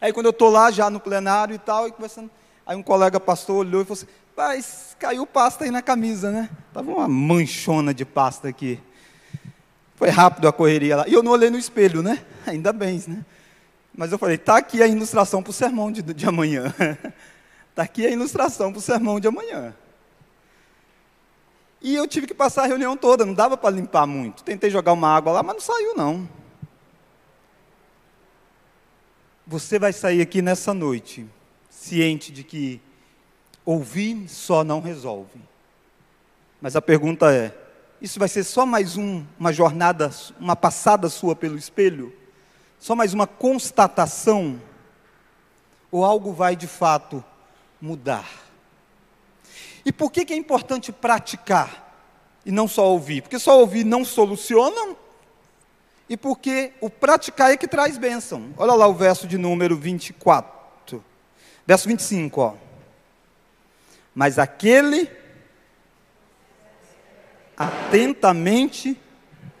[0.00, 2.30] Aí quando eu estou lá já no plenário e tal, e conversando,
[2.66, 4.64] aí um colega pastor olhou e falou assim, pai,
[4.98, 6.48] caiu pasta aí na camisa, né?
[6.68, 8.80] Estava uma manchona de pasta aqui.
[9.96, 11.08] Foi rápido a correria lá.
[11.08, 12.24] E eu não olhei no espelho, né?
[12.46, 13.22] Ainda bem, né?
[13.94, 16.72] Mas eu falei, está aqui a ilustração para o sermão de, de amanhã.
[17.68, 19.74] Está aqui a ilustração para o sermão de amanhã.
[21.80, 24.42] E eu tive que passar a reunião toda, não dava para limpar muito.
[24.42, 26.28] Tentei jogar uma água lá, mas não saiu não.
[29.46, 31.26] Você vai sair aqui nessa noite
[31.70, 32.80] ciente de que
[33.64, 35.40] ouvir só não resolve.
[36.60, 37.56] Mas a pergunta é:
[38.00, 42.12] isso vai ser só mais um, uma jornada, uma passada sua pelo espelho?
[42.78, 44.60] Só mais uma constatação?
[45.90, 47.24] Ou algo vai de fato
[47.80, 48.47] mudar?
[49.88, 52.12] E por que, que é importante praticar
[52.44, 53.22] e não só ouvir?
[53.22, 54.94] Porque só ouvir não soluciona,
[56.06, 58.52] e porque o praticar é que traz bênção.
[58.58, 61.02] Olha lá o verso de número 24,
[61.66, 62.54] verso 25, ó.
[64.14, 65.10] Mas aquele
[67.56, 68.94] atentamente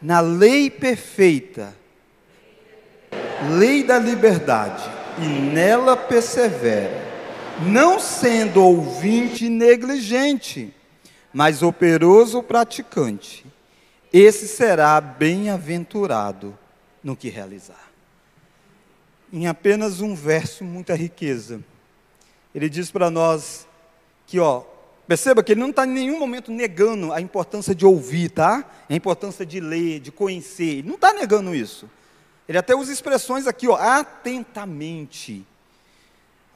[0.02, 1.74] na lei perfeita,
[3.58, 4.84] lei da liberdade,
[5.16, 7.07] e nela persevera,
[7.60, 10.74] não sendo ouvinte negligente,
[11.32, 13.44] mas operoso praticante,
[14.12, 16.58] esse será bem-aventurado
[17.02, 17.90] no que realizar.
[19.32, 21.60] Em apenas um verso, muita riqueza.
[22.54, 23.66] Ele diz para nós
[24.26, 24.64] que, ó,
[25.08, 28.62] Perceba que ele não está em nenhum momento negando a importância de ouvir, tá?
[28.90, 30.80] A importância de ler, de conhecer.
[30.80, 31.88] Ele não está negando isso.
[32.46, 35.46] Ele até usa expressões aqui, ó, atentamente.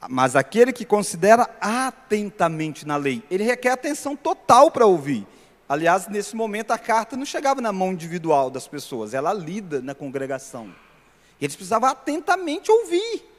[0.09, 5.25] Mas aquele que considera atentamente na lei, ele requer atenção total para ouvir.
[5.67, 9.95] Aliás, nesse momento a carta não chegava na mão individual das pessoas, ela lida na
[9.95, 10.73] congregação.
[11.39, 13.29] Eles precisavam atentamente ouvir.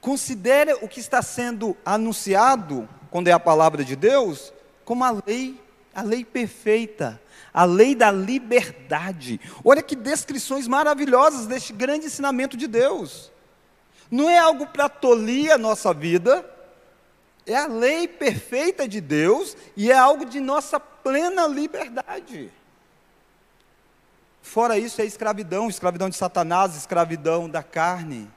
[0.00, 4.52] Considere o que está sendo anunciado, quando é a palavra de Deus,
[4.84, 5.58] como a lei,
[5.94, 7.20] a lei perfeita,
[7.52, 9.40] a lei da liberdade.
[9.64, 13.32] Olha que descrições maravilhosas deste grande ensinamento de Deus.
[14.10, 16.48] Não é algo para tolir a nossa vida,
[17.46, 22.50] é a lei perfeita de Deus e é algo de nossa plena liberdade.
[24.42, 28.30] Fora isso, é escravidão escravidão de Satanás, escravidão da carne.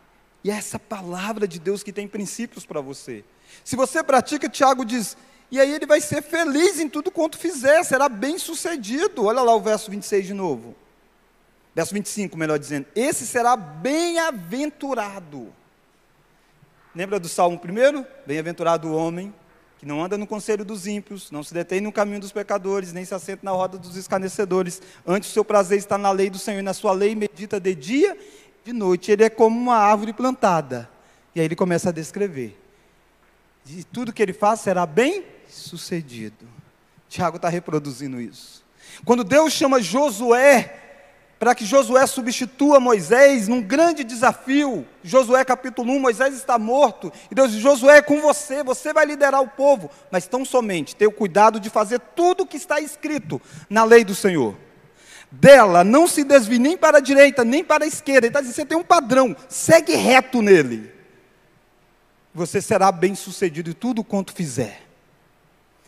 [0.44, 3.24] E é essa palavra de Deus que tem princípios para você.
[3.64, 5.18] Se você pratica, Tiago diz,
[5.52, 9.26] e aí ele vai ser feliz em tudo quanto fizer, será bem sucedido.
[9.26, 10.76] Olha lá o verso 26 de novo.
[11.78, 12.88] Verso 25, melhor dizendo.
[12.96, 15.54] Esse será bem-aventurado.
[16.96, 18.04] Lembra do Salmo primeiro?
[18.26, 19.32] Bem-aventurado o homem
[19.78, 23.06] que não anda no conselho dos ímpios, não se detém no caminho dos pecadores, nem
[23.06, 24.82] se assenta na roda dos escarnecedores.
[25.06, 27.76] Antes o seu prazer está na lei do Senhor e na sua lei medita de
[27.76, 28.18] dia
[28.66, 30.90] de noite, ele é como uma árvore plantada.
[31.36, 32.60] E aí ele começa a descrever.
[33.64, 36.48] De tudo que ele faz será bem sucedido.
[37.08, 38.66] Tiago está reproduzindo isso.
[39.06, 40.87] Quando Deus chama Josué
[41.40, 44.88] para que Josué substitua Moisés num grande desafio.
[45.04, 47.12] Josué capítulo 1, Moisés está morto.
[47.30, 49.90] E Deus diz: Josué é com você, você vai liderar o povo.
[50.12, 54.04] Mas tão somente tenha o cuidado de fazer tudo o que está escrito na lei
[54.04, 54.56] do Senhor
[55.32, 58.28] dela não se desvie nem para a direita, nem para a esquerda.
[58.28, 60.92] Ele está dizendo, você tem um padrão, segue reto nele.
[62.34, 64.84] Você será bem sucedido em tudo quanto fizer.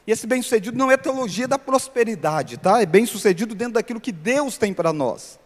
[0.06, 2.82] E esse bem sucedido não é teologia da prosperidade, tá?
[2.82, 5.39] É bem sucedido dentro daquilo que Deus tem para nós.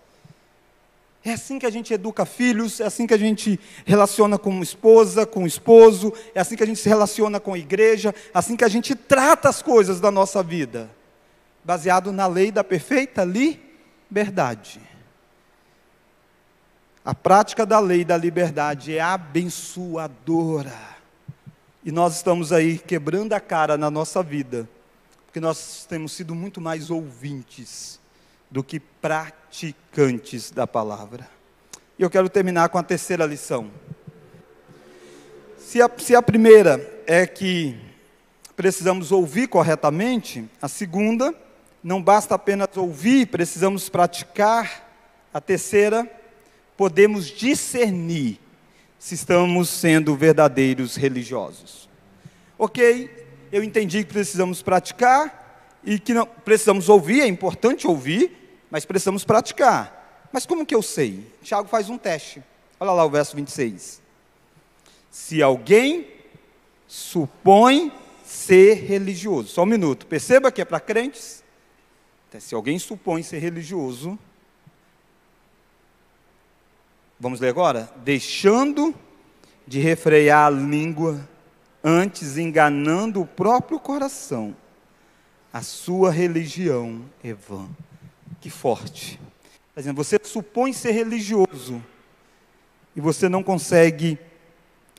[1.25, 5.25] É assim que a gente educa filhos, é assim que a gente relaciona com esposa,
[5.25, 8.63] com esposo, é assim que a gente se relaciona com a igreja, é assim que
[8.65, 10.89] a gente trata as coisas da nossa vida,
[11.63, 14.81] baseado na lei da perfeita liberdade.
[17.05, 20.93] A prática da lei da liberdade é abençoadora.
[21.85, 24.67] E nós estamos aí quebrando a cara na nossa vida,
[25.25, 28.02] porque nós temos sido muito mais ouvintes
[28.53, 31.27] do que praticantes da palavra.
[31.97, 33.71] E eu quero terminar com a terceira lição.
[35.57, 37.75] Se a, se a primeira é que
[38.55, 41.33] precisamos ouvir corretamente, a segunda
[41.83, 44.87] não basta apenas ouvir, precisamos praticar.
[45.33, 46.07] A terceira,
[46.77, 48.39] podemos discernir
[48.99, 51.89] se estamos sendo verdadeiros religiosos.
[52.55, 53.09] Ok,
[53.51, 58.42] eu entendi que precisamos praticar e que não precisamos ouvir, é importante ouvir,
[58.73, 60.27] mas precisamos praticar.
[60.31, 61.31] Mas como que eu sei?
[61.43, 62.41] Tiago faz um teste.
[62.79, 64.01] Olha lá o verso 26.
[65.11, 66.07] Se alguém
[66.87, 67.91] supõe
[68.25, 71.43] ser religioso, só um minuto, perceba que é para crentes,
[72.39, 74.17] se alguém supõe ser religioso,
[77.19, 77.93] vamos ler agora?
[77.97, 78.95] Deixando
[79.67, 81.29] de refrear a língua,
[81.83, 84.55] antes enganando o próprio coração,
[85.53, 87.69] a sua religião é vã.
[88.39, 89.19] Que forte.
[89.69, 91.83] Está dizendo, você supõe ser religioso
[92.95, 94.19] e você não consegue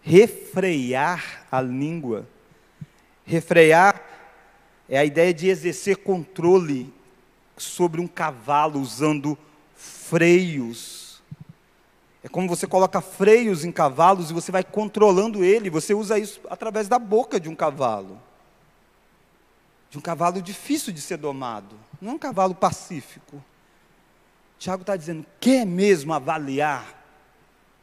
[0.02, 2.26] refrear a língua.
[3.24, 4.02] Refrear
[4.88, 6.92] é a ideia de exercer controle
[7.56, 9.38] sobre um cavalo usando
[9.74, 11.22] freios.
[12.22, 15.70] É como você coloca freios em cavalos e você vai controlando ele.
[15.70, 18.20] Você usa isso através da boca de um cavalo.
[19.94, 21.76] De um cavalo difícil de ser domado.
[22.00, 23.40] Não é um cavalo pacífico.
[24.58, 27.00] Tiago está dizendo, quer mesmo avaliar?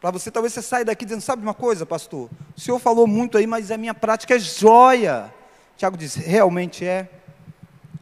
[0.02, 2.30] Para você, talvez você saia daqui dizendo, sabe uma coisa, pastor?
[2.58, 5.34] O senhor falou muito aí, mas a minha prática é joia.
[5.78, 7.10] Tiago diz, realmente é.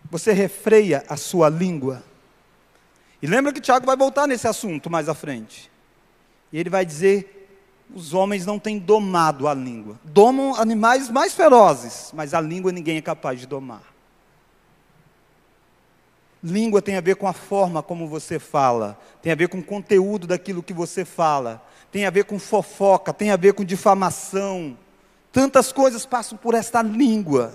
[0.10, 2.03] Você refreia a sua língua.
[3.22, 5.70] E lembra que Tiago vai voltar nesse assunto mais à frente.
[6.51, 7.47] E ele vai dizer:
[7.93, 9.99] os homens não têm domado a língua.
[10.03, 13.89] Domam animais mais ferozes, mas a língua ninguém é capaz de domar.
[16.44, 19.64] Língua tem a ver com a forma como você fala, tem a ver com o
[19.64, 21.62] conteúdo daquilo que você fala,
[21.92, 24.78] tem a ver com fofoca, tem a ver com difamação.
[25.32, 27.54] Tantas coisas passam por esta língua.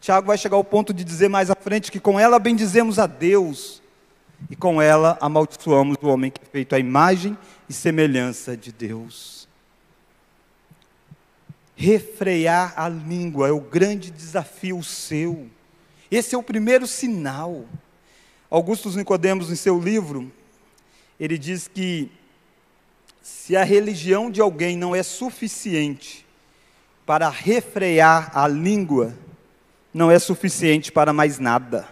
[0.00, 3.06] Tiago vai chegar ao ponto de dizer mais à frente que com ela bendizemos a
[3.06, 3.82] Deus
[4.48, 7.36] e com ela amaldiçoamos o homem que é feito à imagem
[7.68, 9.48] e semelhança de Deus.
[11.74, 15.48] Refrear a língua é o grande desafio seu.
[16.10, 17.64] Esse é o primeiro sinal.
[18.50, 20.30] Augustus Nicodemos, em seu livro,
[21.18, 22.10] ele diz que
[23.20, 26.24] se a religião de alguém não é suficiente
[27.04, 29.16] para refrear a língua,
[29.92, 31.88] não é suficiente para mais nada,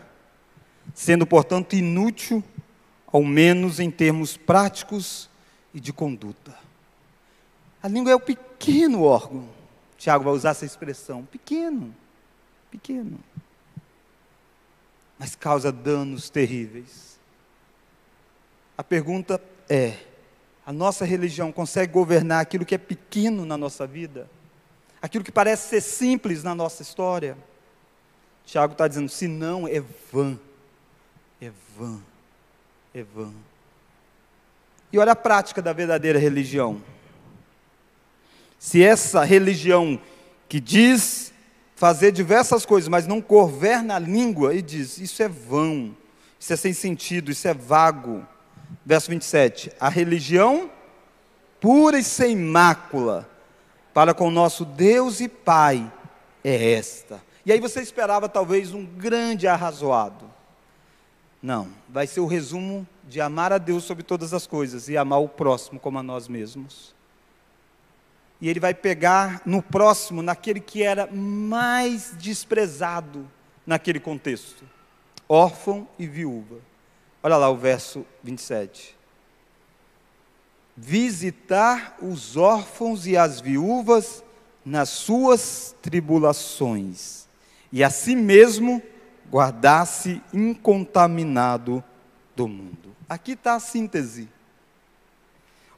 [0.95, 2.43] sendo, portanto, inútil,
[3.07, 5.29] ao menos em termos práticos
[5.73, 6.55] e de conduta.
[7.83, 9.49] A língua é o pequeno órgão,
[9.99, 11.95] Tiago vai usar essa expressão, pequeno,
[12.71, 13.19] pequeno
[15.19, 17.19] mas causa danos terríveis.
[18.77, 19.99] A pergunta é:
[20.67, 24.29] a nossa religião consegue governar aquilo que é pequeno na nossa vida?
[25.01, 27.37] Aquilo que parece ser simples na nossa história?
[28.47, 30.39] Tiago está dizendo: se não, é vã,
[31.41, 32.01] é vã,
[32.95, 33.33] é vã.
[34.93, 36.81] E olha a prática da verdadeira religião.
[38.59, 40.01] Se essa religião
[40.49, 41.34] que diz
[41.75, 45.97] fazer diversas coisas, mas não governa a língua, e diz: Isso é vão,
[46.39, 48.27] isso é sem sentido, isso é vago.
[48.85, 49.73] Verso 27.
[49.79, 50.71] A religião
[51.61, 53.29] pura e sem mácula
[53.93, 55.91] para com nosso Deus e Pai
[56.43, 57.23] é esta.
[57.47, 60.31] E aí você esperava talvez um grande arrazoado.
[61.43, 65.21] Não, vai ser o resumo de amar a Deus sobre todas as coisas e amar
[65.21, 66.95] o próximo como a nós mesmos
[68.45, 73.27] e ele vai pegar no próximo, naquele que era mais desprezado
[73.67, 74.69] naquele contexto:
[75.27, 76.57] órfão e viúva.
[77.23, 78.95] Olha lá o verso 27.
[80.77, 84.23] Visitar os órfãos e as viúvas
[84.63, 87.27] nas suas tribulações,
[87.73, 88.83] e a si mesmo
[89.31, 91.83] guardar-se incontaminado
[92.37, 92.95] do mundo.
[93.09, 94.29] Aqui está a síntese.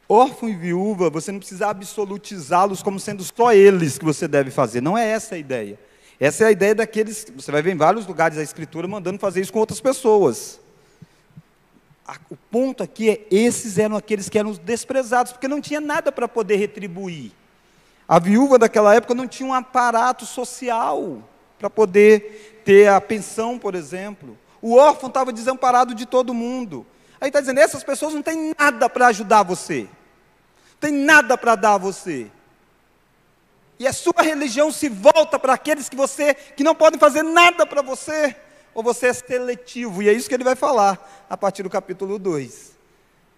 [0.08, 4.80] Órfão e viúva, você não precisa absolutizá-los como sendo só eles que você deve fazer.
[4.80, 5.78] Não é essa a ideia.
[6.20, 7.26] Essa é a ideia daqueles.
[7.34, 10.60] Você vai ver em vários lugares da Escritura mandando fazer isso com outras pessoas.
[12.30, 16.28] O ponto aqui é: esses eram aqueles que eram desprezados, porque não tinha nada para
[16.28, 17.32] poder retribuir.
[18.08, 21.20] A viúva daquela época não tinha um aparato social
[21.58, 24.38] para poder ter a pensão, por exemplo.
[24.62, 26.86] O órfão estava desamparado de todo mundo.
[27.20, 29.88] Aí está dizendo: essas pessoas não têm nada para ajudar você
[30.80, 32.30] tem nada para dar a você.
[33.78, 37.66] E a sua religião se volta para aqueles que você que não podem fazer nada
[37.66, 38.34] para você,
[38.74, 42.18] ou você é seletivo, e é isso que ele vai falar a partir do capítulo
[42.18, 42.76] 2.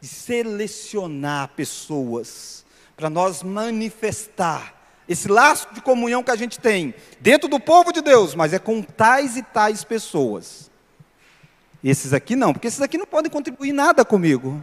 [0.01, 2.64] De selecionar pessoas
[2.97, 4.74] para nós manifestar
[5.09, 8.59] esse laço de comunhão que a gente tem dentro do povo de Deus, mas é
[8.59, 10.70] com tais e tais pessoas.
[11.82, 14.62] Esses aqui não, porque esses aqui não podem contribuir nada comigo.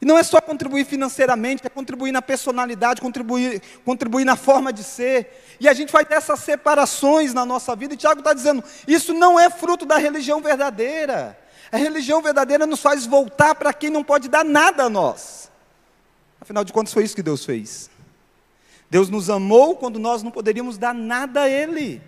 [0.00, 4.84] E não é só contribuir financeiramente, é contribuir na personalidade, contribuir, contribuir na forma de
[4.84, 5.56] ser.
[5.58, 7.94] E a gente vai ter essas separações na nossa vida.
[7.94, 11.36] E Tiago está dizendo: isso não é fruto da religião verdadeira.
[11.72, 15.50] A religião verdadeira nos faz voltar para quem não pode dar nada a nós.
[16.40, 17.90] Afinal de contas, foi isso que Deus fez.
[18.88, 22.00] Deus nos amou quando nós não poderíamos dar nada a Ele.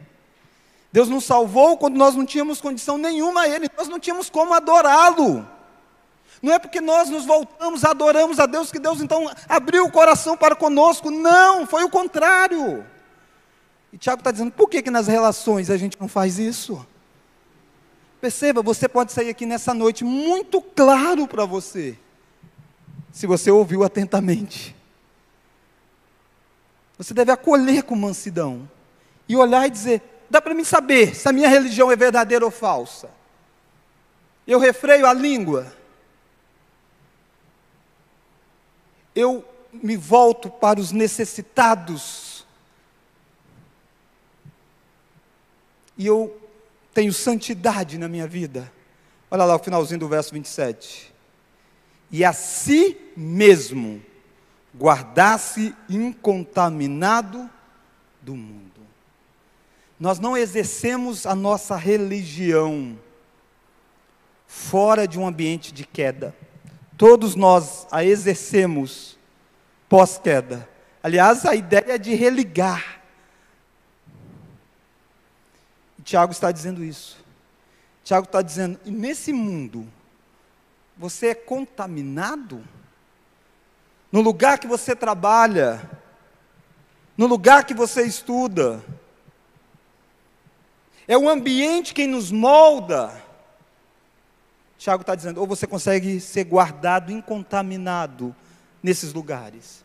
[0.92, 4.54] Deus nos salvou quando nós não tínhamos condição nenhuma a Ele, nós não tínhamos como
[4.54, 5.46] adorá-lo.
[6.42, 10.36] Não é porque nós nos voltamos, adoramos a Deus, que Deus então abriu o coração
[10.36, 11.10] para conosco.
[11.10, 12.84] Não, foi o contrário.
[13.92, 16.86] E Tiago está dizendo, por que, que nas relações a gente não faz isso?
[18.20, 21.98] Perceba, você pode sair aqui nessa noite muito claro para você,
[23.12, 24.76] se você ouviu atentamente.
[26.96, 28.68] Você deve acolher com mansidão
[29.26, 32.50] e olhar e dizer: dá para mim saber se a minha religião é verdadeira ou
[32.50, 33.10] falsa.
[34.46, 35.79] Eu refreio a língua.
[39.20, 42.46] Eu me volto para os necessitados.
[45.96, 46.40] E eu
[46.94, 48.72] tenho santidade na minha vida.
[49.30, 51.12] Olha lá o finalzinho do verso 27.
[52.10, 54.02] E a si mesmo
[54.74, 57.48] guardasse incontaminado
[58.22, 58.80] do mundo.
[59.98, 62.98] Nós não exercemos a nossa religião
[64.46, 66.34] fora de um ambiente de queda.
[67.00, 69.18] Todos nós a exercemos
[69.88, 70.68] pós-queda.
[71.02, 73.00] Aliás, a ideia é de religar.
[76.04, 77.16] Tiago está dizendo isso.
[78.04, 79.88] Tiago está dizendo: e nesse mundo,
[80.94, 82.62] você é contaminado?
[84.12, 85.80] No lugar que você trabalha,
[87.16, 88.84] no lugar que você estuda,
[91.08, 93.29] é o ambiente quem nos molda.
[94.80, 98.34] Tiago está dizendo, ou você consegue ser guardado, incontaminado
[98.82, 99.84] nesses lugares.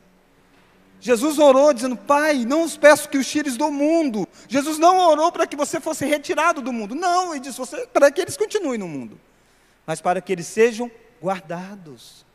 [1.01, 4.25] Jesus orou dizendo, Pai, não os peço que os tires do mundo.
[4.47, 6.95] Jesus não orou para que você fosse retirado do mundo.
[6.95, 9.19] Não, ele disse você, para que eles continuem no mundo,
[9.85, 10.89] mas para que eles sejam
[11.21, 12.25] guardados.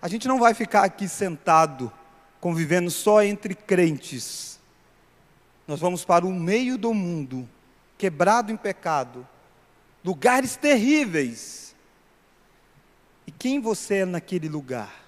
[0.00, 1.92] A gente não vai ficar aqui sentado,
[2.40, 4.60] convivendo só entre crentes.
[5.66, 7.48] Nós vamos para o meio do mundo,
[7.98, 9.26] quebrado em pecado,
[10.04, 11.74] lugares terríveis.
[13.26, 15.02] E quem você é naquele lugar?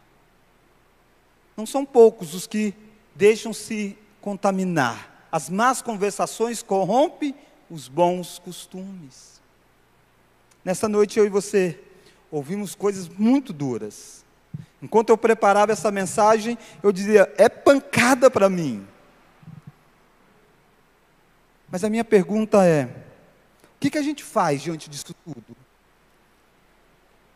[1.57, 2.75] Não são poucos os que
[3.15, 5.27] deixam se contaminar.
[5.31, 7.35] As más conversações corrompem
[7.71, 9.41] os bons costumes.
[10.65, 11.79] Nessa noite eu e você
[12.31, 14.25] ouvimos coisas muito duras.
[14.81, 18.87] Enquanto eu preparava essa mensagem, eu dizia: é pancada para mim.
[21.71, 22.89] Mas a minha pergunta é:
[23.85, 25.57] que, que a gente faz diante disso tudo?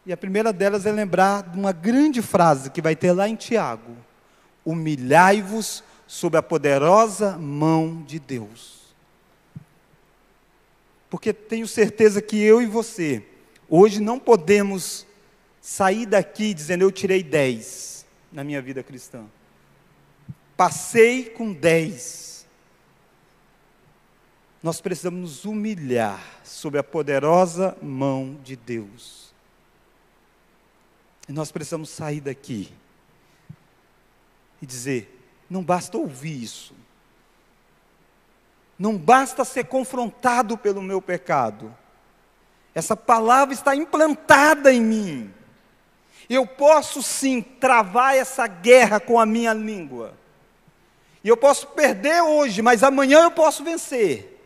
[0.06, 3.36] E a primeira delas é lembrar de uma grande frase que vai ter lá em
[3.36, 3.94] Tiago:
[4.64, 8.78] Humilhai-vos sob a poderosa mão de Deus.
[11.10, 13.22] Porque tenho certeza que eu e você,
[13.68, 15.06] hoje não podemos
[15.60, 19.24] sair daqui dizendo eu tirei 10 na minha vida cristã.
[20.56, 22.37] Passei com 10.
[24.62, 29.32] Nós precisamos nos humilhar sob a poderosa mão de Deus.
[31.28, 32.72] E nós precisamos sair daqui
[34.60, 36.74] e dizer: não basta ouvir isso,
[38.78, 41.74] não basta ser confrontado pelo meu pecado,
[42.74, 45.34] essa palavra está implantada em mim.
[46.28, 50.14] Eu posso sim travar essa guerra com a minha língua.
[51.24, 54.37] E eu posso perder hoje, mas amanhã eu posso vencer.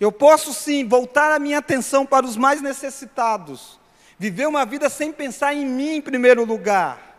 [0.00, 3.78] Eu posso sim voltar a minha atenção para os mais necessitados.
[4.18, 7.16] Viver uma vida sem pensar em mim em primeiro lugar.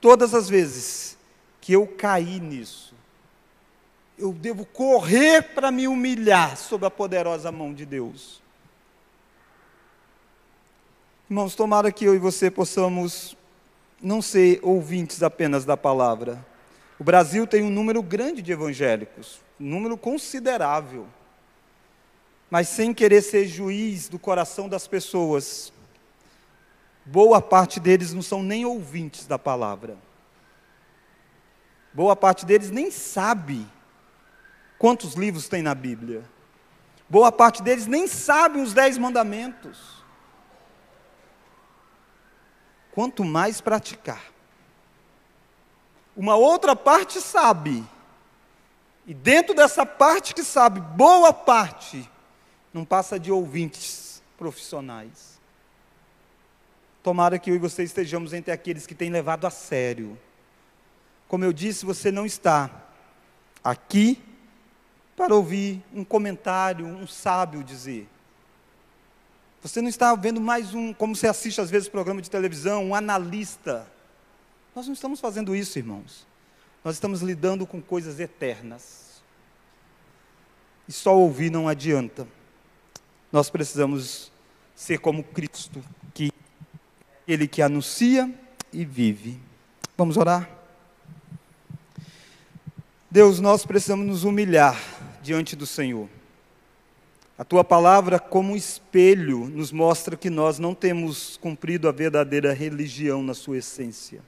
[0.00, 1.16] Todas as vezes
[1.60, 2.94] que eu caí nisso,
[4.16, 8.42] eu devo correr para me humilhar sob a poderosa mão de Deus.
[11.30, 13.36] Irmãos, tomara que eu e você possamos
[14.00, 16.44] não ser ouvintes apenas da palavra.
[16.98, 21.06] O Brasil tem um número grande de evangélicos, um número considerável.
[22.50, 25.72] Mas sem querer ser juiz do coração das pessoas,
[27.04, 29.96] boa parte deles não são nem ouvintes da palavra.
[31.92, 33.66] Boa parte deles nem sabe
[34.78, 36.24] quantos livros tem na Bíblia.
[37.08, 39.98] Boa parte deles nem sabe os dez mandamentos
[42.92, 44.20] quanto mais praticar.
[46.18, 47.84] Uma outra parte sabe,
[49.06, 52.10] e dentro dessa parte que sabe, boa parte,
[52.74, 55.38] não passa de ouvintes profissionais.
[57.04, 60.18] Tomara que eu e você estejamos entre aqueles que têm levado a sério.
[61.28, 62.68] Como eu disse, você não está
[63.62, 64.20] aqui
[65.16, 68.08] para ouvir um comentário, um sábio dizer.
[69.62, 72.94] Você não está vendo mais um, como você assiste às vezes programa de televisão, um
[72.94, 73.86] analista.
[74.78, 76.24] Nós não estamos fazendo isso, irmãos.
[76.84, 79.20] Nós estamos lidando com coisas eternas.
[80.86, 82.28] E só ouvir não adianta.
[83.32, 84.30] Nós precisamos
[84.76, 85.82] ser como Cristo,
[86.14, 86.30] que é
[87.26, 88.32] ele que anuncia
[88.72, 89.40] e vive.
[89.96, 90.48] Vamos orar?
[93.10, 94.80] Deus, nós precisamos nos humilhar
[95.20, 96.08] diante do Senhor.
[97.36, 103.24] A tua palavra, como espelho, nos mostra que nós não temos cumprido a verdadeira religião
[103.24, 104.22] na sua essência.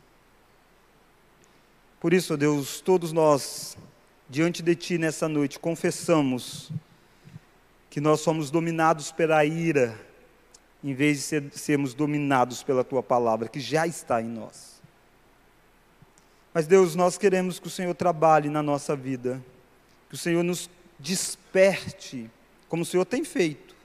[2.01, 3.76] Por isso, Deus, todos nós,
[4.26, 6.72] diante de Ti nessa noite, confessamos
[7.90, 10.01] que nós somos dominados pela ira,
[10.82, 14.80] em vez de ser, sermos dominados pela Tua palavra, que já está em nós.
[16.55, 19.44] Mas, Deus, nós queremos que o Senhor trabalhe na nossa vida,
[20.09, 22.30] que o Senhor nos desperte,
[22.66, 23.76] como o Senhor tem feito,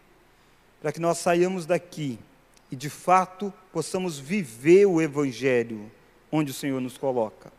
[0.81, 2.17] para que nós saiamos daqui
[2.71, 5.91] e, de fato, possamos viver o Evangelho
[6.31, 7.54] onde o Senhor nos coloca.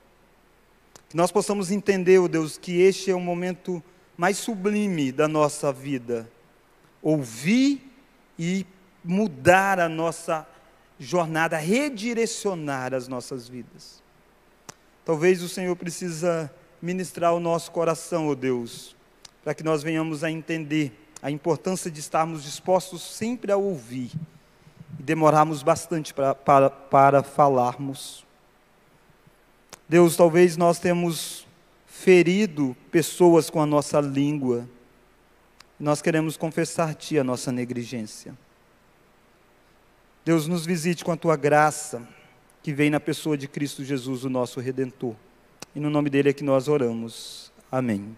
[1.09, 3.83] Que nós possamos entender, oh Deus, que este é o momento
[4.17, 6.31] mais sublime da nossa vida.
[7.03, 7.93] Ouvir
[8.39, 8.67] e
[9.05, 10.47] mudar a nossa
[10.99, 14.03] jornada, redirecionar as nossas vidas.
[15.05, 16.53] Talvez o Senhor precisa
[16.83, 18.97] ministrar o nosso coração, ó oh Deus,
[19.45, 20.93] para que nós venhamos a entender
[21.23, 24.11] a importância de estarmos dispostos sempre a ouvir
[24.99, 28.26] e demorarmos bastante para, para, para falarmos.
[29.89, 31.47] Deus, talvez nós temos
[31.87, 34.69] ferido pessoas com a nossa língua.
[35.79, 38.37] Nós queremos confessar-te a nossa negligência.
[40.25, 42.03] Deus, nos visite com a tua graça,
[42.63, 45.15] que vem na pessoa de Cristo Jesus, o nosso redentor.
[45.73, 47.53] E no nome dele é que nós oramos.
[47.71, 48.17] Amém.